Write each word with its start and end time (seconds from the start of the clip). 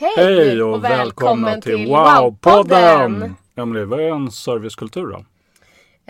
Hej, 0.00 0.12
Hej 0.16 0.62
och, 0.62 0.84
välkomna 0.84 1.60
till 1.60 1.76
Wow-podden! 1.76 3.34
Emelie, 3.54 3.84
vad 3.84 4.00
är 4.00 4.10
en 4.10 4.30
servicekultur 4.30 5.06
då? 5.06 5.24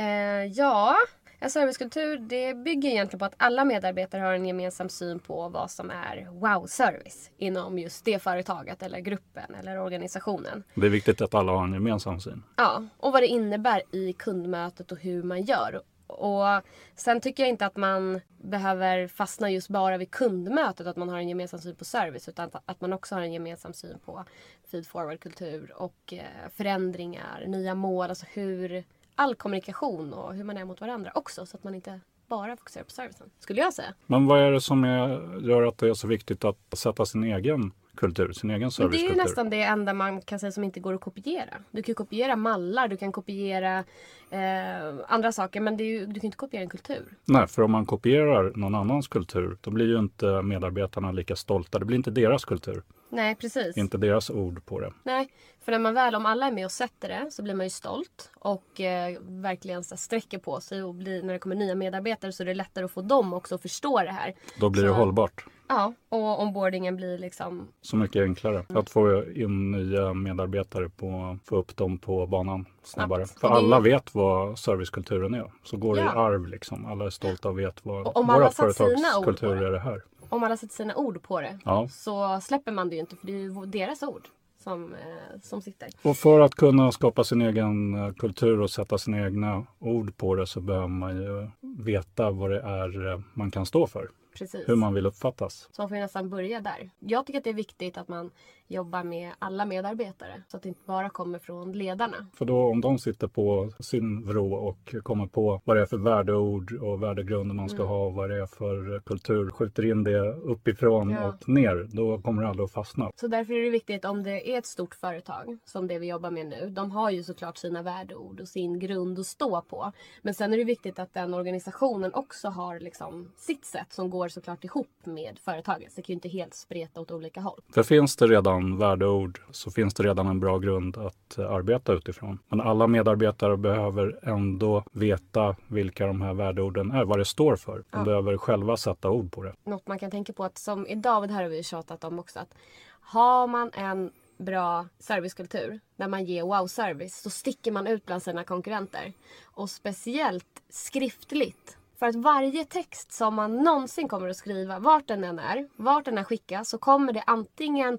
Eh, 0.02 0.44
ja, 0.44 0.96
en 1.38 1.50
servicekultur 1.50 2.18
det 2.18 2.54
bygger 2.54 2.90
egentligen 2.90 3.18
på 3.18 3.24
att 3.24 3.34
alla 3.36 3.64
medarbetare 3.64 4.22
har 4.22 4.32
en 4.32 4.46
gemensam 4.46 4.88
syn 4.88 5.18
på 5.18 5.48
vad 5.48 5.70
som 5.70 5.90
är 5.90 6.28
wow-service 6.30 7.30
inom 7.38 7.78
just 7.78 8.04
det 8.04 8.22
företaget 8.22 8.82
eller 8.82 8.98
gruppen 8.98 9.54
eller 9.60 9.80
organisationen. 9.80 10.64
Det 10.74 10.86
är 10.86 10.90
viktigt 10.90 11.20
att 11.20 11.34
alla 11.34 11.52
har 11.52 11.64
en 11.64 11.72
gemensam 11.74 12.20
syn. 12.20 12.42
Ja, 12.56 12.82
och 12.96 13.12
vad 13.12 13.22
det 13.22 13.26
innebär 13.26 13.82
i 13.92 14.12
kundmötet 14.12 14.92
och 14.92 14.98
hur 14.98 15.22
man 15.22 15.42
gör. 15.42 15.80
Och 16.08 16.62
sen 16.94 17.20
tycker 17.20 17.42
jag 17.42 17.50
inte 17.50 17.66
att 17.66 17.76
man 17.76 18.20
behöver 18.42 19.08
fastna 19.08 19.50
just 19.50 19.68
bara 19.68 19.96
vid 19.96 20.10
kundmötet, 20.10 20.86
att 20.86 20.96
man 20.96 21.08
har 21.08 21.18
en 21.18 21.28
gemensam 21.28 21.60
syn 21.60 21.74
på 21.74 21.84
service, 21.84 22.28
utan 22.28 22.50
att, 22.66 22.80
man 22.80 22.92
också 22.92 23.14
har 23.14 23.22
en 23.22 23.32
gemensam 23.32 23.72
syn 23.72 23.98
på 24.04 24.24
feed 24.70 24.86
forward-kultur 24.86 25.72
och 25.76 26.12
eh, 26.12 26.50
förändringar, 26.56 27.44
nya 27.46 27.74
mål, 27.74 28.08
alltså 28.08 28.26
hur 28.32 28.84
all 29.14 29.34
kommunikation 29.34 30.12
och 30.12 30.34
hur 30.34 30.44
man 30.44 30.56
är 30.56 30.64
mot 30.64 30.80
varandra 30.80 31.12
också, 31.14 31.46
så 31.46 31.56
att 31.56 31.64
man 31.64 31.74
inte 31.74 32.00
bara 32.26 32.56
fokuserar 32.56 32.84
på 32.84 32.90
servicen, 32.90 33.30
skulle 33.38 33.60
jag 33.60 33.74
säga. 33.74 33.94
Men 34.06 34.26
vad 34.26 34.40
är 34.40 34.52
det 34.52 34.60
som 34.60 34.84
är, 34.84 35.08
gör 35.48 35.62
att 35.62 35.78
det 35.78 35.88
är 35.88 35.94
så 35.94 36.06
viktigt 36.06 36.44
att 36.44 36.58
sätta 36.72 37.06
sin 37.06 37.24
egen 37.24 37.72
kultur, 37.98 38.32
sin 38.32 38.50
egen 38.50 38.60
Men 38.60 38.60
det 38.60 38.66
är 38.66 38.70
servicekultur? 38.70 39.16
ju 39.16 39.22
nästan 39.22 39.50
det 39.50 39.62
enda 39.62 39.94
man 39.94 40.20
kan 40.22 40.38
säga 40.38 40.52
som 40.52 40.64
inte 40.64 40.80
går 40.80 40.94
att 40.94 41.00
kopiera. 41.00 41.54
Du 41.70 41.82
kan 41.82 41.94
kopiera 41.94 42.36
mallar, 42.36 42.88
du 42.88 42.96
kan 42.96 43.12
kopiera 43.12 43.84
eh, 44.30 44.94
andra 45.08 45.32
saker, 45.32 45.60
men 45.60 45.76
ju, 45.76 46.06
du 46.06 46.14
kan 46.20 46.24
inte 46.26 46.36
kopiera 46.36 46.62
en 46.62 46.68
kultur. 46.68 47.04
Nej, 47.24 47.46
för 47.46 47.62
om 47.62 47.70
man 47.72 47.86
kopierar 47.86 48.52
någon 48.56 48.74
annans 48.74 49.08
kultur, 49.08 49.56
då 49.60 49.70
blir 49.70 49.86
ju 49.86 49.98
inte 49.98 50.42
medarbetarna 50.42 51.12
lika 51.12 51.36
stolta. 51.36 51.78
Det 51.78 51.84
blir 51.84 51.96
inte 51.96 52.10
deras 52.10 52.44
kultur, 52.44 52.82
Nej, 53.10 53.34
precis. 53.34 53.76
inte 53.76 53.98
deras 53.98 54.30
ord 54.30 54.64
på 54.66 54.80
det. 54.80 54.92
Nej, 55.02 55.28
för 55.64 55.72
när 55.72 55.78
man 55.78 55.94
väl, 55.94 56.14
om 56.14 56.26
alla 56.26 56.46
är 56.46 56.52
med 56.52 56.64
och 56.64 56.72
sätter 56.72 57.08
det 57.08 57.30
så 57.30 57.42
blir 57.42 57.54
man 57.54 57.66
ju 57.66 57.70
stolt 57.70 58.30
och 58.34 58.80
eh, 58.80 59.18
verkligen 59.22 59.84
så 59.84 59.96
sträcker 59.96 60.38
på 60.38 60.60
sig 60.60 60.82
och 60.82 60.94
blir, 60.94 61.22
när 61.22 61.32
det 61.32 61.38
kommer 61.38 61.56
nya 61.56 61.74
medarbetare 61.74 62.32
så 62.32 62.42
är 62.42 62.46
det 62.46 62.54
lättare 62.54 62.84
att 62.84 62.90
få 62.90 63.02
dem 63.02 63.32
också 63.32 63.54
att 63.54 63.62
förstå 63.62 63.98
det 64.02 64.10
här. 64.12 64.34
Då 64.60 64.70
blir 64.70 64.82
Så- 64.82 64.86
det 64.88 64.92
hållbart. 64.94 65.44
Ja, 65.68 65.92
och 66.08 66.42
onboardingen 66.42 66.96
blir 66.96 67.18
liksom 67.18 67.68
Så 67.80 67.96
mycket 67.96 68.22
enklare 68.22 68.64
att 68.68 68.90
få 68.90 69.24
in 69.34 69.70
nya 69.70 70.14
medarbetare 70.14 70.88
på, 70.88 71.38
få 71.44 71.56
upp 71.56 71.76
dem 71.76 71.98
på 71.98 72.26
banan 72.26 72.66
snabbare. 72.82 73.26
Snabbt. 73.26 73.40
För 73.40 73.48
alla 73.48 73.80
vet 73.80 74.14
vad 74.14 74.58
servicekulturen 74.58 75.34
är. 75.34 75.52
Så 75.64 75.76
går 75.76 75.94
det 75.96 76.00
i 76.02 76.04
arv 76.04 76.46
liksom. 76.46 76.86
Alla 76.86 77.04
är 77.06 77.10
stolta 77.10 77.48
och 77.48 77.58
vet 77.58 77.84
vad 77.86 78.06
Och 78.06 78.16
om 78.16 78.26
våra 78.26 78.50
satt 78.50 78.76
sina 78.76 78.88
ord 78.88 78.94
på 78.96 79.04
företagskultur 79.04 79.54
det. 79.60 79.66
är 79.66 79.70
det 79.72 79.80
här. 79.80 80.02
om 80.28 80.44
alla 80.44 80.56
sätter 80.56 80.74
sina 80.74 80.94
ord 80.94 81.22
på 81.22 81.40
det 81.40 81.58
Ja. 81.64 81.88
så 81.88 82.40
släpper 82.42 82.72
man 82.72 82.88
det 82.88 82.94
ju 82.94 83.00
inte 83.00 83.16
för 83.16 83.26
det 83.26 83.32
är 83.32 83.36
ju 83.38 83.66
deras 83.66 84.02
ord 84.02 84.22
som, 84.62 84.92
eh, 84.94 85.40
som 85.42 85.62
sitter. 85.62 85.88
Och 86.02 86.16
för 86.16 86.40
att 86.40 86.54
kunna 86.54 86.92
skapa 86.92 87.24
sin 87.24 87.42
egen 87.42 87.94
eh, 87.94 88.12
kultur 88.14 88.60
och 88.60 88.70
sätta 88.70 88.98
sina 88.98 89.26
egna 89.26 89.66
ord 89.78 90.16
på 90.16 90.34
det 90.34 90.46
så 90.46 90.60
behöver 90.60 90.88
man 90.88 91.16
ju 91.16 91.50
veta 91.84 92.30
vad 92.30 92.50
det 92.50 92.60
är 92.60 93.12
eh, 93.12 93.20
man 93.34 93.50
kan 93.50 93.66
stå 93.66 93.86
för. 93.86 94.08
Precis. 94.38 94.68
Hur 94.68 94.76
man 94.76 94.94
vill 94.94 95.06
uppfattas. 95.06 95.68
Så 95.72 95.82
man 95.82 95.88
får 95.88 95.96
nästan 95.96 96.30
börja 96.30 96.60
där. 96.60 96.90
Jag 96.98 97.26
tycker 97.26 97.38
att 97.38 97.44
det 97.44 97.50
är 97.50 97.54
viktigt 97.54 97.98
att 97.98 98.08
man 98.08 98.30
jobbar 98.68 99.04
med 99.04 99.32
alla 99.38 99.64
medarbetare 99.66 100.42
så 100.48 100.56
att 100.56 100.62
det 100.62 100.68
inte 100.68 100.80
bara 100.86 101.10
kommer 101.10 101.38
från 101.38 101.72
ledarna. 101.72 102.16
För 102.34 102.44
då 102.44 102.56
om 102.70 102.80
de 102.80 102.98
sitter 102.98 103.26
på 103.28 103.72
sin 103.80 104.26
vrå 104.26 104.54
och 104.54 104.94
kommer 105.02 105.26
på 105.26 105.60
vad 105.64 105.76
det 105.76 105.82
är 105.82 105.86
för 105.86 105.96
värdeord 105.98 106.72
och 106.72 107.02
värdegrunder 107.02 107.54
man 107.54 107.64
Mm. 107.64 107.68
ska 107.68 107.82
ha, 107.84 108.08
vad 108.10 108.30
det 108.30 108.42
är 108.42 108.46
för 108.46 109.00
kultur, 109.00 109.50
skjuter 109.50 109.84
in 109.90 110.04
det 110.04 110.32
uppifrån 110.32 111.10
Ja. 111.10 111.28
och 111.28 111.48
ner, 111.48 111.88
då 111.92 112.18
kommer 112.18 112.42
det 112.42 112.48
aldrig 112.48 112.64
att 112.64 112.72
fastna. 112.72 113.10
Så 113.16 113.28
därför 113.28 113.54
är 113.54 113.64
det 113.64 113.70
viktigt 113.70 114.04
om 114.04 114.22
det 114.22 114.50
är 114.54 114.58
ett 114.58 114.66
stort 114.66 114.94
företag 114.94 115.58
som 115.64 115.86
det 115.86 115.98
vi 115.98 116.06
jobbar 116.08 116.30
med 116.30 116.46
nu. 116.46 116.70
De 116.70 116.90
har 116.90 117.10
ju 117.10 117.22
såklart 117.22 117.56
sina 117.56 117.82
värdeord 117.82 118.40
och 118.40 118.48
sin 118.48 118.78
grund 118.78 119.18
att 119.18 119.26
stå 119.26 119.60
på. 119.62 119.92
Men 120.22 120.34
sen 120.34 120.52
är 120.52 120.56
det 120.58 120.64
viktigt 120.64 120.98
att 120.98 121.14
den 121.14 121.34
organisationen 121.34 122.14
också 122.14 122.48
har 122.48 122.80
liksom 122.80 123.28
sitt 123.36 123.64
sätt 123.64 123.92
som 123.92 124.10
går 124.10 124.28
såklart 124.28 124.64
ihop 124.64 124.88
med 125.04 125.38
företaget. 125.38 125.92
Så 125.92 125.96
det 125.96 126.02
kan 126.02 126.12
ju 126.12 126.14
inte 126.14 126.28
helt 126.28 126.54
spreta 126.54 127.00
åt 127.00 127.10
olika 127.10 127.40
håll. 127.40 127.60
För 127.74 127.82
finns 127.82 128.16
det 128.16 128.26
redan 128.26 128.57
värdeord 128.60 129.40
så 129.50 129.70
finns 129.70 129.94
det 129.94 130.02
redan 130.02 130.26
en 130.26 130.40
bra 130.40 130.58
grund 130.58 130.96
att 130.96 131.38
eh, 131.38 131.50
arbeta 131.50 131.92
utifrån. 131.92 132.38
Men 132.48 132.60
alla 132.60 132.86
medarbetare 132.86 133.56
behöver 133.56 134.18
ändå 134.22 134.84
veta 134.92 135.56
vilka 135.66 136.06
de 136.06 136.22
här 136.22 136.34
värdeorden 136.34 136.90
är, 136.90 137.04
vad 137.04 137.18
det 137.18 137.24
står 137.24 137.56
för. 137.56 137.84
De 137.90 138.04
behöver 138.04 138.36
själva 138.36 138.76
sätta 138.76 139.10
ord 139.10 139.32
på 139.32 139.42
det. 139.42 139.54
något 139.64 139.86
man 139.86 139.98
kan 139.98 140.10
tänka 140.10 140.32
på 140.32 140.44
att 140.44 140.58
som 140.58 140.86
idag, 140.86 141.28
det 141.28 141.34
här 141.34 141.42
har 141.42 141.50
vi 141.50 141.62
tjatat 141.62 142.04
om 142.04 142.18
också, 142.18 142.38
att 142.38 142.54
har 143.00 143.46
man 143.46 143.70
en 143.74 144.10
bra 144.38 144.86
servicekultur 144.98 145.80
där 145.96 146.08
man 146.08 146.24
ger 146.24 146.42
wow-service 146.42 147.22
så 147.22 147.30
sticker 147.30 147.72
man 147.72 147.86
ut 147.86 148.06
bland 148.06 148.22
sina 148.22 148.44
konkurrenter. 148.44 149.12
Och 149.44 149.70
speciellt 149.70 150.62
skriftligt. 150.68 151.76
För 151.98 152.06
att 152.06 152.14
varje 152.14 152.64
text 152.64 153.12
som 153.12 153.34
man 153.34 153.56
någonsin 153.56 154.08
kommer 154.08 154.28
att 154.28 154.36
skriva, 154.36 154.78
vart 154.78 155.08
den 155.08 155.24
än 155.24 155.38
är, 155.38 155.68
vart 155.76 156.04
den 156.04 156.18
än 156.18 156.24
skickas, 156.24 156.68
så 156.68 156.78
kommer 156.78 157.12
det 157.12 157.22
antingen 157.26 157.98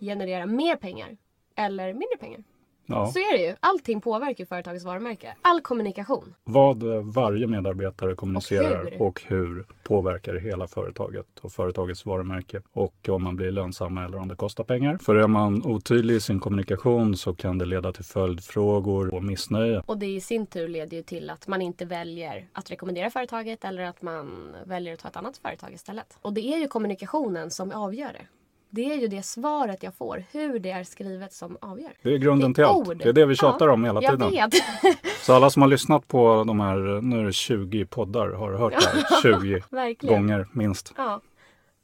generera 0.00 0.46
mer 0.46 0.76
pengar 0.76 1.16
eller 1.56 1.92
mindre 1.92 2.16
pengar. 2.20 2.40
Ja. 2.86 3.06
Så 3.06 3.18
är 3.18 3.38
det 3.38 3.44
ju. 3.44 3.54
Allting 3.60 4.00
påverkar 4.00 4.44
företagets 4.44 4.84
varumärke. 4.84 5.34
All 5.42 5.60
kommunikation. 5.60 6.34
Vad 6.44 6.82
eh, 6.82 7.02
varje 7.02 7.46
medarbetare 7.46 8.14
kommunicerar 8.14 8.94
Och 9.00 9.06
och 9.06 9.22
hur, 9.26 9.66
påverkar 9.82 10.34
hela 10.34 10.66
företaget 10.66 11.26
och 11.40 11.52
företagets 11.52 12.06
varumärke 12.06 12.62
och 12.72 13.08
om 13.08 13.22
man 13.22 13.36
blir 13.36 13.50
lönsam 13.50 13.98
eller 13.98 14.18
om 14.18 14.28
det 14.28 14.36
kostar 14.36 14.64
pengar. 14.64 14.98
För 14.98 15.14
är 15.14 15.26
man 15.26 15.66
otydlig 15.66 16.14
i 16.14 16.20
sin 16.20 16.40
kommunikation 16.40 17.16
så 17.16 17.34
kan 17.34 17.58
det 17.58 17.64
leda 17.64 17.92
till 17.92 18.04
följdfrågor 18.04 19.14
och 19.14 19.24
missnöje. 19.24 19.82
Och 19.86 19.98
det 19.98 20.06
i 20.06 20.20
sin 20.20 20.46
tur 20.46 20.68
leder 20.68 20.96
ju 20.96 21.02
till 21.02 21.30
att 21.30 21.46
man 21.46 21.62
inte 21.62 21.84
väljer 21.84 22.48
att 22.52 22.70
rekommendera 22.70 23.10
företaget 23.10 23.64
eller 23.64 23.82
att 23.82 24.02
man 24.02 24.54
väljer 24.66 24.94
att 24.94 25.00
ta 25.00 25.08
ett 25.08 25.16
annat 25.16 25.36
företag 25.36 25.72
istället. 25.72 26.18
Och 26.22 26.32
det 26.32 26.40
är 26.40 26.58
ju 26.58 26.68
kommunikationen 26.68 27.50
som 27.50 27.72
avgör 27.72 28.12
det. 28.12 28.26
Det 28.74 28.92
är 28.92 28.96
ju 28.96 29.08
det 29.08 29.22
svaret 29.22 29.82
jag 29.82 29.94
får, 29.94 30.24
hur 30.32 30.58
det 30.58 30.70
är 30.70 30.84
skrivet 30.84 31.32
som 31.32 31.58
avgör. 31.60 31.92
Det 32.02 32.14
är 32.14 32.18
grunden 32.18 32.52
Det 32.52 32.54
till 32.54 32.64
är 32.64 32.68
allt. 32.68 32.88
ord. 32.88 32.96
Det 32.98 33.08
är 33.08 33.12
det 33.12 33.26
vi 33.26 33.36
tjatar 33.36 33.66
Ja, 33.66 33.72
om 33.72 33.84
hela 33.84 34.02
jag 34.02 34.12
tiden. 34.12 34.30
vet. 34.30 34.54
Så 35.22 35.32
alla 35.34 35.50
som 35.50 35.62
har 35.62 35.68
lyssnat 35.68 36.08
på 36.08 36.44
de 36.46 36.60
här, 36.60 37.00
nu 37.02 37.20
är 37.20 37.24
det 37.24 37.32
20 37.32 37.84
poddar, 37.86 38.28
har 38.32 38.52
hört 38.52 38.72
det 38.72 38.86
här 39.14 39.22
20 39.40 39.62
Verkligen. 39.70 40.14
gånger 40.28 40.48
minst. 40.52 40.92
Ja. 40.96 41.20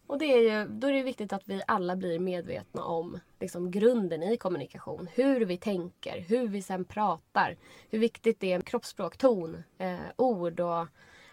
Och 0.06 0.18
det 0.18 0.24
är 0.24 0.36
ju, 0.60 0.68
då 0.68 0.86
är 0.88 0.92
det 0.92 1.02
viktigt 1.02 1.32
att 1.32 1.42
vi 1.44 1.62
alla 1.66 1.96
blir 1.96 2.18
medvetna 2.18 2.82
om 2.84 3.18
liksom, 3.40 3.70
grunden 3.70 4.22
i 4.22 4.36
kommunikation. 4.36 5.08
Hur 5.14 5.44
vi 5.44 5.56
tänker, 5.56 6.20
hur 6.28 6.48
vi 6.48 6.62
sen 6.62 6.84
pratar. 6.84 7.56
Hur 7.90 7.98
viktigt 7.98 8.40
det 8.40 8.52
är 8.52 8.58
med 8.58 8.66
kroppsspråk, 8.66 9.16
ton, 9.16 9.62
eh, 9.78 9.96
ord 10.16 10.60
och 10.60 10.86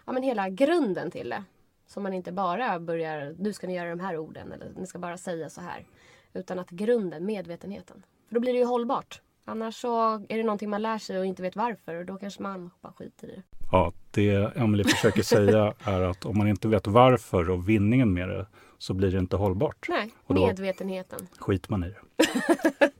ja, 0.06 0.12
men 0.12 0.22
hela 0.22 0.48
grunden 0.48 1.10
till 1.10 1.28
det. 1.28 1.44
Så 1.88 2.00
man 2.00 2.12
inte 2.14 2.32
bara 2.32 2.80
börjar, 2.80 3.34
nu 3.38 3.52
ska 3.52 3.66
ni 3.66 3.74
göra 3.76 3.90
de 3.90 4.00
här 4.00 4.16
orden 4.18 4.52
eller 4.52 4.72
ni 4.76 4.86
ska 4.86 4.98
bara 4.98 5.16
säga 5.18 5.50
så 5.50 5.60
här. 5.60 5.86
Utan 6.34 6.58
att 6.58 6.70
grunden, 6.70 7.24
medvetenheten. 7.26 8.02
För 8.28 8.34
då 8.34 8.40
blir 8.40 8.52
det 8.52 8.58
ju 8.58 8.64
hållbart. 8.64 9.20
Annars 9.44 9.74
så 9.80 10.14
är 10.14 10.36
det 10.36 10.42
någonting 10.42 10.70
man 10.70 10.82
lär 10.82 10.98
sig 10.98 11.18
och 11.18 11.26
inte 11.26 11.42
vet 11.42 11.56
varför 11.56 11.94
och 11.94 12.04
då 12.06 12.16
kanske 12.16 12.42
man 12.42 12.70
bara 12.80 12.92
skiter 12.92 13.28
i 13.28 13.34
det. 13.36 13.42
Ja, 13.72 13.92
det 14.10 14.56
Emily 14.56 14.84
försöker 14.84 15.22
säga 15.22 15.74
är 15.84 16.00
att 16.00 16.24
om 16.24 16.38
man 16.38 16.48
inte 16.48 16.68
vet 16.68 16.86
varför 16.86 17.50
och 17.50 17.68
vinningen 17.68 18.12
med 18.14 18.28
det 18.28 18.46
så 18.78 18.94
blir 18.94 19.10
det 19.12 19.18
inte 19.18 19.36
hållbart. 19.36 19.86
Nej, 19.88 20.10
Och 20.26 20.34
då- 20.34 20.46
medvetenheten. 20.46 21.18
skiter 21.38 21.70
man 21.70 21.84
i 21.84 21.88
det. 21.88 21.96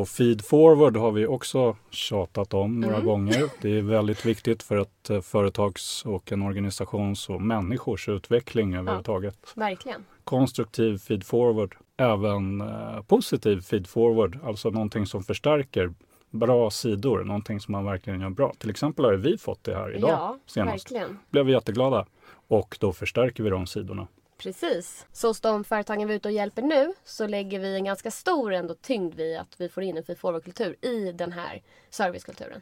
Och 0.00 0.08
feed 0.08 0.44
forward 0.44 0.96
har 0.96 1.12
vi 1.12 1.26
också 1.26 1.76
tjatat 1.90 2.54
om 2.54 2.80
några 2.80 2.94
Mm. 2.94 3.06
gånger. 3.06 3.44
Det 3.62 3.78
är 3.78 3.82
väldigt 3.82 4.26
viktigt 4.26 4.62
för 4.62 4.76
ett 4.76 5.10
eh, 5.10 5.20
företags 5.20 6.04
och 6.06 6.32
en 6.32 6.42
organisations 6.42 7.28
och 7.28 7.42
människors 7.42 8.08
utveckling 8.08 8.74
överhuvudtaget. 8.74 9.52
Verkligen. 9.54 10.04
Konstruktiv 10.24 10.98
feed 10.98 11.24
forward, 11.24 11.76
även 11.96 12.60
eh, 12.60 13.02
positiv 13.06 13.60
feed 13.60 13.86
forward, 13.86 14.38
alltså 14.44 14.70
någonting 14.70 15.06
som 15.06 15.22
förstärker 15.22 15.94
bra 16.30 16.70
sidor, 16.70 17.24
någonting 17.24 17.60
som 17.60 17.72
man 17.72 17.84
verkligen 17.84 18.20
gör 18.20 18.30
bra. 18.30 18.52
Till 18.58 18.70
exempel 18.70 19.04
har 19.04 19.12
vi 19.12 19.38
fått 19.38 19.64
det 19.64 19.74
här 19.74 19.96
idag 19.96 20.10
ja, 20.10 20.38
senast. 20.46 20.72
verkligen. 20.92 21.18
Blev 21.30 21.46
vi 21.46 21.52
jätteglada. 21.52 22.06
Och 22.48 22.76
då 22.80 22.92
förstärker 22.92 23.42
vi 23.42 23.50
de 23.50 23.66
sidorna. 23.66 24.06
Precis. 24.42 25.06
Så 25.12 25.28
hos 25.28 25.40
de 25.40 25.64
företagen 25.64 26.08
vi 26.08 26.14
är 26.14 26.16
ute 26.16 26.28
och 26.28 26.34
hjälper 26.34 26.62
nu 26.62 26.94
så 27.04 27.26
lägger 27.26 27.58
vi 27.58 27.74
en 27.74 27.84
ganska 27.84 28.10
stor 28.10 28.52
ändå 28.52 28.74
tyngd 28.74 29.14
vid 29.14 29.38
att 29.38 29.54
vi 29.60 29.68
får 29.68 29.82
in 29.82 29.96
en 29.96 30.04
feed 30.04 30.18
forward-kultur 30.18 30.76
i 30.80 31.12
den 31.12 31.32
här 31.32 31.62
servicekulturen. 31.90 32.60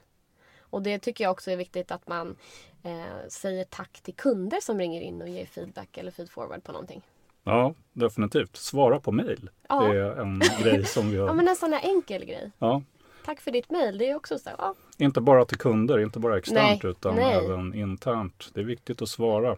Och 0.61 0.83
det 0.83 0.99
tycker 0.99 1.25
jag 1.25 1.31
också 1.31 1.51
är 1.51 1.57
viktigt 1.57 1.91
att 1.91 2.09
man 2.09 2.37
eh, 2.83 3.29
säger 3.29 3.65
tack 3.65 4.01
till 4.03 4.15
kunder 4.15 4.59
som 4.61 4.79
ringer 4.79 5.01
in 5.01 5.23
och 5.23 5.29
ger 5.29 5.47
feedback 5.47 5.99
eller 5.99 6.11
feed 6.11 6.31
forward 6.31 6.65
på 6.65 6.73
någonting. 6.73 7.03
Ja, 7.45 7.75
definitivt. 7.93 8.57
Svara 8.57 9.01
på 9.01 9.13
mejl. 9.13 9.51
Ja. 9.69 9.83
Det 9.83 9.99
är 9.99 10.21
en 10.21 10.43
grej 10.63 10.85
som 10.85 11.11
vi 11.11 11.17
Ja 11.17 11.27
har. 11.27 11.35
men 11.35 11.49
en 11.49 11.57
sån 11.57 11.73
här 11.73 11.81
enkel 11.89 12.25
grej. 12.25 12.51
Ja, 12.59 12.83
Tack 13.25 13.41
för 13.41 13.51
ditt 13.51 13.71
mejl. 13.71 13.99
Det 13.99 14.11
är 14.11 14.17
också 14.17 14.39
så 14.39 14.51
ja, 14.59 14.75
inte 14.99 15.21
bara 15.21 15.45
till 15.45 15.59
kunder, 15.59 15.99
inte 15.99 16.19
bara 16.19 16.39
externt 16.39 16.83
Nej, 16.83 16.91
utan 16.91 17.15
nej. 17.15 17.35
även 17.35 17.75
internt. 17.75 18.51
Det 18.55 18.61
är 18.61 18.65
viktigt 18.65 19.03
att 19.03 19.09
svara. 19.09 19.57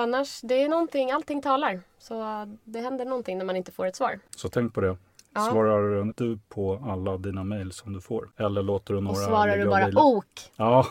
För 0.00 0.04
annars, 0.04 0.40
det 0.40 0.62
är 0.62 0.68
någonting, 0.68 1.10
allting 1.10 1.42
talar. 1.42 1.80
Så 1.98 2.20
eh, 2.20 2.46
det 2.64 2.80
händer 2.80 3.04
någonting 3.04 3.38
när 3.38 3.44
man 3.44 3.56
inte 3.56 3.72
får 3.72 3.86
ett 3.86 3.96
svar. 3.96 4.20
Så 4.36 4.48
tänk 4.48 4.74
på 4.74 4.80
det. 4.80 4.96
Ja. 5.34 5.40
Svarar 5.40 6.12
du 6.16 6.38
på 6.48 6.82
alla 6.86 7.16
dina 7.16 7.44
mejl 7.44 7.72
som 7.72 7.92
du 7.92 8.00
får? 8.00 8.28
Eller 8.36 8.62
låter 8.62 8.94
du 8.94 9.00
några 9.00 9.18
Och 9.18 9.24
svarar 9.24 9.56
du 9.56 9.66
bara 9.66 9.86
vila? 9.86 10.02
ok. 10.02 10.26
Ja, 10.56 10.86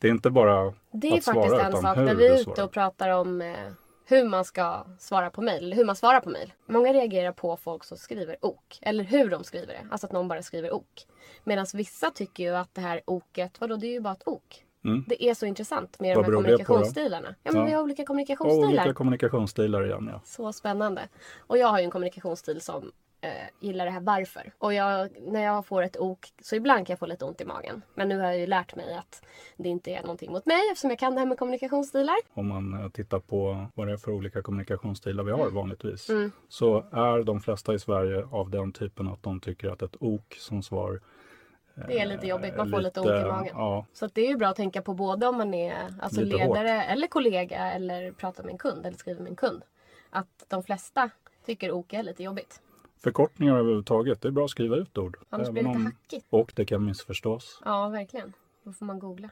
det 0.00 0.08
är 0.08 0.12
inte 0.12 0.30
bara 0.30 0.74
Det 0.90 1.08
är 1.08 1.18
att 1.18 1.24
faktiskt 1.24 1.48
svara, 1.48 1.66
en 1.66 1.72
sak 1.82 1.96
när 1.96 2.14
vi 2.14 2.26
är 2.26 2.40
ute 2.40 2.62
och 2.62 2.70
pratar 2.72 3.08
om 3.08 3.40
eh, 3.40 3.54
hur 4.04 4.28
man 4.28 4.44
ska 4.44 4.84
svara 4.98 5.30
på 5.30 5.42
mejl. 5.42 5.72
Hur 5.74 5.84
man 5.84 5.96
svarar 5.96 6.20
på 6.20 6.30
mejl. 6.30 6.52
Många 6.66 6.92
reagerar 6.92 7.32
på 7.32 7.56
folk 7.56 7.84
som 7.84 7.98
skriver 7.98 8.36
ok. 8.40 8.78
Eller 8.82 9.04
hur 9.04 9.30
de 9.30 9.44
skriver 9.44 9.72
det. 9.72 9.86
Alltså 9.90 10.06
att 10.06 10.12
någon 10.12 10.28
bara 10.28 10.42
skriver 10.42 10.74
ok. 10.74 11.06
Medan 11.44 11.66
vissa 11.74 12.10
tycker 12.10 12.44
ju 12.44 12.56
att 12.56 12.74
det 12.74 12.80
här 12.80 13.00
oket, 13.04 13.60
vadå 13.60 13.76
det 13.76 13.86
är 13.86 13.92
ju 13.92 14.00
bara 14.00 14.14
ett 14.14 14.28
ok. 14.28 14.64
Mm. 14.84 15.04
Det 15.08 15.24
är 15.24 15.34
så 15.34 15.46
intressant 15.46 16.00
med 16.00 16.16
Vad 16.16 16.24
de 16.24 16.34
här 16.34 16.42
beror 16.42 16.42
det 16.42 16.58
på 16.58 16.64
kommunikationsstilarna. 16.64 17.34
Ja 17.42 17.52
men 17.52 17.60
Ja. 17.60 17.66
vi 17.66 17.72
har 17.72 17.82
olika 17.82 18.04
kommunikationsstilar. 18.04 18.68
olika 18.68 18.94
kommunikationsstilar 18.94 19.86
igen. 19.86 20.08
Ja. 20.12 20.20
Så 20.24 20.52
spännande. 20.52 21.08
Och 21.38 21.58
jag 21.58 21.68
har 21.68 21.78
ju 21.78 21.84
en 21.84 21.90
kommunikationsstil 21.90 22.60
som 22.60 22.92
eh, 23.20 23.30
gillar 23.60 23.84
det 23.84 23.90
här 23.90 24.00
varför. 24.00 24.52
Och 24.58 24.74
jag, 24.74 25.08
när 25.20 25.44
jag 25.44 25.66
får 25.66 25.82
ett 25.82 25.96
ok 26.00 26.18
så 26.42 26.56
ibland 26.56 26.86
kan 26.86 26.92
jag 26.92 26.98
få 26.98 27.06
lite 27.06 27.24
ont 27.24 27.40
i 27.40 27.44
magen. 27.44 27.82
Men 27.94 28.08
nu 28.08 28.18
har 28.18 28.24
jag 28.26 28.38
ju 28.38 28.46
lärt 28.46 28.76
mig 28.76 28.94
att 28.94 29.22
det 29.56 29.68
inte 29.68 29.90
är 29.90 30.02
någonting 30.02 30.32
mot 30.32 30.46
mig 30.46 30.60
eftersom 30.72 30.90
jag 30.90 30.98
kan 30.98 31.14
det 31.14 31.20
här 31.20 31.26
med 31.26 31.38
kommunikationsstilar. 31.38 32.16
Om 32.34 32.48
man 32.48 32.80
eh, 32.84 32.88
tittar 32.88 33.18
på 33.20 33.66
vad 33.74 33.86
det 33.86 33.92
är 33.92 33.96
för 33.96 34.12
olika 34.12 34.42
kommunikationsstilar 34.42 35.24
vi 35.24 35.32
har 35.32 35.50
vanligtvis. 35.50 36.08
Mm. 36.10 36.32
Så 36.48 36.84
är 36.92 37.22
de 37.24 37.40
flesta 37.40 37.74
i 37.74 37.78
Sverige 37.78 38.26
av 38.30 38.50
den 38.50 38.72
typen 38.72 39.08
att 39.08 39.22
de 39.22 39.40
tycker 39.40 39.68
att 39.68 39.82
ett 39.82 39.96
ok 40.00 40.36
som 40.38 40.62
svar 40.62 41.00
Det 41.74 41.98
är 41.98 42.06
lite 42.06 42.26
jobbigt, 42.26 42.56
man 42.56 42.70
får 42.70 42.76
eh, 42.76 42.82
lite 42.82 43.00
ont 43.00 43.08
i 43.08 43.28
magen. 43.28 43.54
Ja, 43.56 43.86
Så 43.92 44.06
det 44.06 44.20
är 44.20 44.28
ju 44.28 44.36
bra 44.36 44.48
att 44.48 44.56
tänka 44.56 44.82
på 44.82 44.94
både 44.94 45.26
om 45.26 45.36
man 45.36 45.54
är 45.54 45.94
alltså 46.00 46.20
Lite 46.20 46.36
ledare 46.36 46.82
eller 46.84 47.06
kollega 47.06 47.72
eller 47.72 48.12
pratar 48.12 48.44
med 48.44 48.52
en 48.52 48.58
kund 48.58 48.86
eller 48.86 48.96
skriver 48.98 49.20
med 49.20 49.30
en 49.30 49.36
kund. 49.36 49.62
Att 50.10 50.44
de 50.48 50.62
flesta 50.62 51.10
tycker 51.46 51.70
ok 51.72 51.92
är 51.92 52.02
lite 52.02 52.22
jobbigt. 52.22 52.60
förkortningar 53.02 53.56
överhuvudtaget. 53.58 54.20
Det 54.20 54.28
är 54.28 54.32
bra 54.32 54.44
att 54.44 54.50
skriva 54.50 54.76
ut 54.76 54.98
ord. 54.98 55.18
Annars 55.30 55.48
blir 55.50 55.62
det 55.62 55.68
lite 55.68 55.80
hackigt. 55.80 56.26
Och 56.30 56.52
det 56.56 56.64
kan 56.64 56.84
missförstås. 56.84 57.60
Ja, 57.64 57.88
verkligen. 57.88 58.32
Då 58.64 58.72
får 58.72 58.86
man 58.86 58.98
googla. 58.98 59.30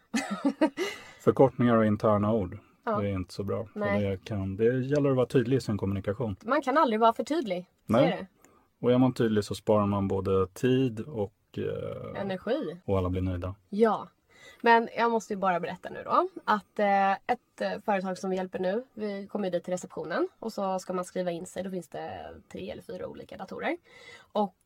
Förkortningar 1.20 1.76
och 1.76 1.86
interna 1.86 2.32
ord. 2.32 2.58
Ja. 2.84 3.00
Det 3.00 3.08
är 3.08 3.12
inte 3.12 3.34
så 3.34 3.44
bra. 3.44 3.68
Det, 3.74 4.24
kan, 4.24 4.56
det 4.56 4.64
gäller 4.64 5.10
att 5.10 5.16
vara 5.16 5.26
tydlig 5.26 5.56
i 5.56 5.60
sin 5.60 5.78
kommunikation. 5.78 6.36
Man 6.44 6.62
kan 6.62 6.78
aldrig 6.78 7.00
vara 7.00 7.12
för 7.12 7.24
tydlig. 7.24 7.66
Nej. 7.86 8.28
Och 8.80 8.92
är 8.92 8.98
man 8.98 9.12
tydlig 9.14 9.44
så 9.44 9.54
sparar 9.54 9.86
man 9.86 10.08
både 10.08 10.46
tid 10.46 11.00
och, 11.00 11.32
eh, 11.66 12.20
Energi. 12.20 12.80
och 12.84 12.98
alla 12.98 13.08
blir 13.10 13.22
nöjda. 13.22 13.54
Ja. 13.68 14.08
Men 14.60 14.88
jag 14.96 15.10
måste 15.10 15.32
ju 15.32 15.36
bara 15.36 15.60
berätta 15.60 15.90
nu 15.90 16.02
då 16.04 16.28
att 16.44 16.78
eh, 16.78 17.12
ett 17.12 17.60
eh, 17.60 17.80
företag 17.84 18.18
som 18.18 18.30
vi 18.30 18.36
hjälper 18.36 18.58
nu, 18.58 18.84
vi 18.94 19.26
kommer 19.26 19.44
ju 19.44 19.50
dit 19.50 19.64
till 19.64 19.72
receptionen 19.72 20.28
och 20.38 20.52
så 20.52 20.78
ska 20.78 20.92
man 20.92 21.04
skriva 21.04 21.30
in 21.30 21.46
sig. 21.46 21.62
Då 21.62 21.70
finns 21.70 21.88
det 21.88 22.30
tre 22.48 22.70
eller 22.70 22.82
fyra 22.82 23.06
olika 23.06 23.36
datorer. 23.36 23.76
Och 24.32 24.56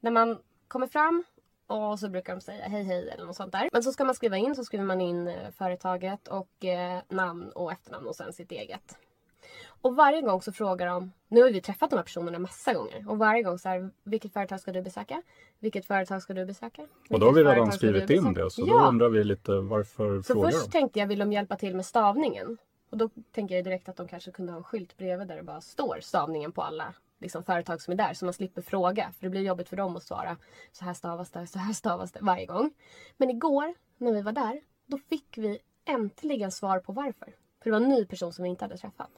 när 0.00 0.10
man 0.10 0.38
kommer 0.68 0.86
fram 0.86 1.24
och 1.66 1.98
så 1.98 2.08
brukar 2.08 2.34
de 2.34 2.40
säga 2.40 2.64
hej 2.68 2.82
hej 2.82 3.10
eller 3.10 3.24
något 3.24 3.36
sånt 3.36 3.52
där. 3.52 3.68
Men 3.72 3.82
så 3.82 3.92
ska 3.92 4.04
man 4.04 4.14
skriva 4.14 4.36
in 4.36 4.54
så 4.54 4.64
skriver 4.64 4.84
man 4.84 5.00
in 5.00 5.32
företaget 5.56 6.28
och 6.28 6.64
namn 7.08 7.50
och 7.54 7.72
efternamn 7.72 8.06
och 8.06 8.16
sen 8.16 8.32
sitt 8.32 8.52
eget. 8.52 8.98
Och 9.82 9.96
varje 9.96 10.22
gång 10.22 10.42
så 10.42 10.52
frågar 10.52 10.86
de, 10.86 11.12
nu 11.28 11.42
har 11.42 11.50
vi 11.50 11.60
träffat 11.60 11.90
de 11.90 11.96
här 11.96 12.02
personerna 12.02 12.38
massa 12.38 12.74
gånger. 12.74 13.04
Och 13.08 13.18
varje 13.18 13.42
gång 13.42 13.58
så 13.58 13.68
här, 13.68 13.90
vilket 14.04 14.32
företag 14.32 14.60
ska 14.60 14.72
du 14.72 14.82
besöka? 14.82 15.22
Vilket 15.58 15.86
företag 15.86 16.22
ska 16.22 16.34
du 16.34 16.46
besöka? 16.46 16.86
Och 17.10 17.20
då 17.20 17.26
har 17.26 17.32
vi 17.32 17.42
Vilket 17.42 17.54
redan 17.54 17.72
skrivit 17.72 18.10
in 18.10 18.34
det. 18.34 18.50
Så 18.50 18.64
ja. 18.66 18.74
då 18.74 18.86
undrar 18.88 19.08
vi 19.08 19.24
lite 19.24 19.52
varför 19.52 20.22
Så 20.22 20.32
frågar 20.34 20.50
först 20.50 20.64
de? 20.64 20.70
tänkte 20.70 20.98
jag, 20.98 21.06
vill 21.06 21.18
de 21.18 21.32
hjälpa 21.32 21.56
till 21.56 21.76
med 21.76 21.86
stavningen? 21.86 22.58
Och 22.90 22.96
då 22.98 23.10
tänker 23.32 23.54
jag 23.54 23.64
direkt 23.64 23.88
att 23.88 23.96
de 23.96 24.08
kanske 24.08 24.30
kunde 24.30 24.52
ha 24.52 24.56
en 24.56 24.64
skylt 24.64 24.96
bredvid 24.96 25.28
där 25.28 25.36
det 25.36 25.42
bara 25.42 25.60
står 25.60 25.98
stavningen 26.00 26.52
på 26.52 26.62
alla 26.62 26.94
liksom, 27.20 27.44
företag 27.44 27.82
som 27.82 27.92
är 27.92 27.96
där. 27.96 28.14
Så 28.14 28.24
man 28.24 28.34
slipper 28.34 28.62
fråga. 28.62 29.12
För 29.18 29.26
det 29.26 29.30
blir 29.30 29.40
jobbigt 29.40 29.68
för 29.68 29.76
dem 29.76 29.96
att 29.96 30.02
svara. 30.02 30.36
Så 30.72 30.84
här 30.84 30.94
stavas 30.94 31.30
det, 31.30 31.46
så 31.46 31.58
här 31.58 31.72
stavas 31.72 32.12
det 32.12 32.20
varje 32.22 32.46
gång. 32.46 32.70
Men 33.16 33.30
igår 33.30 33.74
när 33.98 34.12
vi 34.12 34.22
var 34.22 34.32
där, 34.32 34.60
då 34.86 34.98
fick 34.98 35.38
vi 35.38 35.58
äntligen 35.84 36.50
svar 36.50 36.78
på 36.78 36.92
varför. 36.92 37.34
För 37.62 37.64
det 37.64 37.70
var 37.70 37.80
en 37.80 37.88
ny 37.88 38.06
person 38.06 38.32
som 38.32 38.42
vi 38.42 38.48
inte 38.48 38.64
hade 38.64 38.76
träffat. 38.76 39.10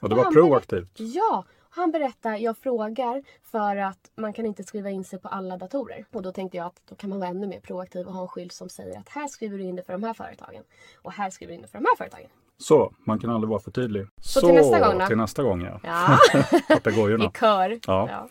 Och 0.00 0.08
det 0.08 0.14
var 0.14 0.32
proaktivt. 0.32 0.90
Ja! 0.96 1.44
Han 1.70 1.90
berättar, 1.90 2.36
jag 2.36 2.58
frågar 2.58 3.22
för 3.42 3.76
att 3.76 4.10
man 4.16 4.32
kan 4.32 4.46
inte 4.46 4.64
skriva 4.64 4.90
in 4.90 5.04
sig 5.04 5.18
på 5.20 5.28
alla 5.28 5.56
datorer. 5.56 6.04
Och 6.12 6.22
då 6.22 6.32
tänkte 6.32 6.56
jag 6.56 6.66
att 6.66 6.82
då 6.88 6.94
kan 6.94 7.10
man 7.10 7.18
vara 7.20 7.30
ännu 7.30 7.46
mer 7.46 7.60
proaktiv 7.60 8.06
och 8.06 8.12
ha 8.12 8.22
en 8.22 8.28
skylt 8.28 8.52
som 8.52 8.68
säger 8.68 8.98
att 8.98 9.08
här 9.08 9.28
skriver 9.28 9.58
du 9.58 9.64
in 9.64 9.76
det 9.76 9.82
för 9.82 9.92
de 9.92 10.02
här 10.02 10.14
företagen. 10.14 10.62
Och 11.02 11.12
här 11.12 11.30
skriver 11.30 11.50
du 11.52 11.54
in 11.54 11.62
det 11.62 11.68
för 11.68 11.78
de 11.78 11.84
här 11.84 11.96
företagen. 11.96 12.28
Så, 12.58 12.92
man 13.04 13.18
kan 13.18 13.30
aldrig 13.30 13.48
vara 13.48 13.60
för 13.60 13.70
tydlig. 13.70 14.06
Så 14.20 14.40
till 14.40 14.54
nästa 14.54 14.80
gång 14.88 14.98
då? 14.98 15.06
till 15.06 15.16
nästa 15.16 15.42
gång 15.42 15.62
ja. 15.62 15.80
Ja, 15.82 16.18
Papegojorna. 16.68 17.24
i 17.24 17.30
kör. 17.38 17.80
Ja. 17.86 18.28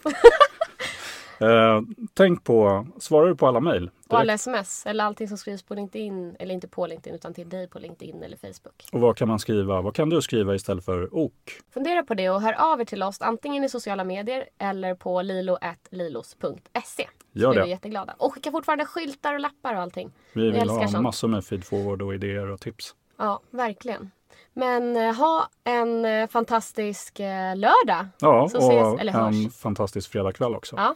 Eh, 1.40 1.82
tänk 2.14 2.44
på, 2.44 2.88
svarar 3.00 3.28
du 3.28 3.36
på 3.36 3.48
alla 3.48 3.60
mejl? 3.60 3.92
Och 4.08 4.20
alla 4.20 4.34
sms 4.34 4.86
eller 4.86 5.04
allting 5.04 5.28
som 5.28 5.38
skrivs 5.38 5.64
på 5.64 5.74
LinkedIn. 5.76 6.36
Eller 6.40 6.54
inte 6.54 6.68
på 6.68 6.88
LinkedIn 6.88 7.16
utan 7.16 7.34
till 7.34 7.50
dig 7.50 7.68
på 7.68 7.80
LinkedIn 7.80 8.24
eller 8.24 8.38
Facebook. 8.38 8.86
Och 8.92 9.00
vad 9.00 9.18
kan 9.18 9.28
man 9.28 9.40
skriva? 9.40 9.82
Vad 9.82 9.96
kan 9.96 10.10
du 10.10 10.22
skriva 10.22 10.56
istället 10.56 10.86
för 10.86 11.16
ok? 11.16 11.34
Fundera 11.74 12.04
på 12.04 12.14
det 12.14 12.30
och 12.30 12.42
hör 12.42 12.54
av 12.74 12.82
er 12.82 12.86
till 12.86 13.04
oss 13.04 13.22
antingen 13.22 13.64
i 13.64 13.70
sociala 13.70 14.04
medier 14.04 14.46
eller 14.58 14.96
på 14.96 15.22
lilo.lilos.se. 15.22 17.08
Gör 17.32 17.48
Så 17.48 17.50
blir 17.52 17.60
det. 17.60 17.66
vi 17.66 17.70
jätteglada. 17.72 18.16
Och 18.18 18.34
skicka 18.34 18.52
fortfarande 18.52 18.86
skyltar 18.86 19.34
och 19.34 19.40
lappar 19.40 19.76
och 19.76 19.82
allting. 19.82 20.12
Vi 20.34 20.42
Vi 20.42 20.52
vill 20.52 20.62
älskar 20.62 20.76
ha 20.78 20.88
sånt. 20.88 21.04
massor 21.04 21.28
med 21.28 21.46
feedforward 21.46 22.02
och 22.02 22.14
idéer 22.16 22.52
och 22.52 22.60
tips. 22.62 22.96
Ja, 23.18 23.40
verkligen. 23.50 24.12
Men 24.54 24.96
eh, 24.96 25.16
ha 25.16 25.50
en 25.64 26.06
eh, 26.06 26.28
fantastisk 26.28 27.20
lördag. 27.56 28.08
Ja, 28.22 28.42
och 28.42 28.48
ses, 28.48 29.14
hörs. 29.16 29.36
en 29.36 29.50
fantastisk 29.50 30.12
fredagkväll 30.12 30.56
också. 30.56 30.76
Ja. 30.76 30.96